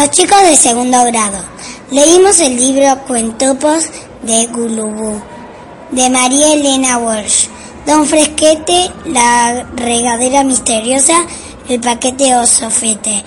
[0.00, 1.44] Los chicos de segundo grado.
[1.90, 3.84] Leímos el libro Cuentopos
[4.22, 5.20] de Gulubú
[5.90, 7.48] de María Elena Walsh.
[7.84, 11.26] Don Fresquete, la regadera misteriosa,
[11.68, 13.22] el paquete osofete.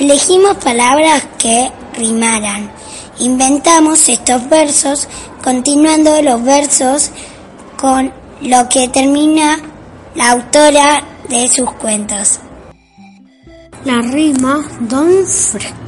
[0.00, 2.72] Elegimos palabras que rimaran.
[3.20, 5.08] Inventamos estos versos
[5.42, 7.10] continuando los versos
[7.80, 9.58] con lo que termina
[10.14, 12.38] la autora de sus cuentos.
[13.86, 15.87] La rima Don Fresquete.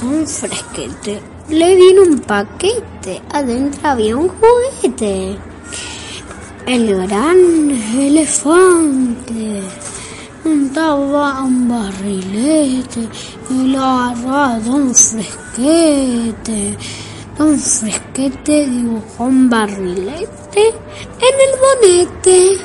[0.00, 5.36] Don Fresquete le vino un paquete, adentro había un juguete.
[6.66, 9.62] El gran elefante
[10.44, 13.08] montaba un barrilete
[13.50, 16.76] y lo agarraba Don Fresquete.
[17.36, 20.68] Don Fresquete dibujó un barrilete
[21.26, 22.58] en el bonete.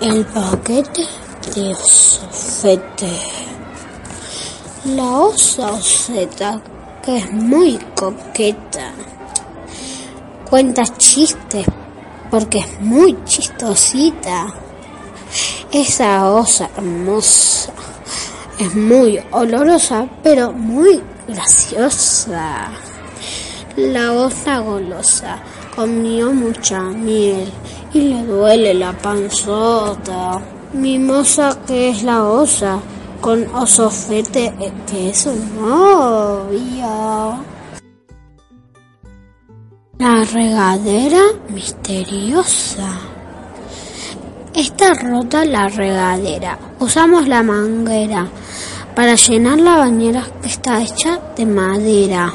[0.00, 1.06] El paquete
[1.54, 3.51] de sofete.
[4.84, 6.60] La osa oseta,
[7.04, 8.90] que es muy coqueta,
[10.50, 11.64] cuenta chistes
[12.28, 14.52] porque es muy chistosita.
[15.70, 17.72] Esa osa hermosa
[18.58, 22.70] es muy olorosa, pero muy graciosa.
[23.76, 25.38] La osa golosa
[25.76, 27.52] comió mucha miel
[27.94, 30.42] y le duele la panzota.
[30.72, 32.80] Mimosa que es la osa,
[33.22, 34.52] con osofete
[34.90, 37.38] que es su novio.
[39.98, 42.98] La regadera misteriosa.
[44.52, 46.58] Está rota la regadera.
[46.80, 48.26] Usamos la manguera
[48.96, 52.32] para llenar la bañera que está hecha de madera.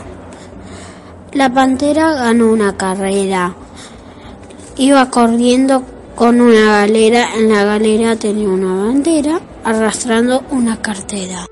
[1.33, 3.53] La pantera ganó una carrera.
[4.77, 5.83] Iba corriendo
[6.15, 7.35] con una galera.
[7.35, 11.45] En la galera tenía una bandera arrastrando una cartera.